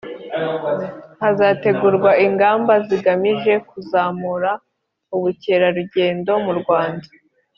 hazategurwa 1.21 2.11
ingamba 2.25 2.73
zigamije 2.87 3.53
kuzamura 3.69 4.51
ubukerarugendo 5.15 6.31
mu 6.45 6.53
rwanda 6.61 7.07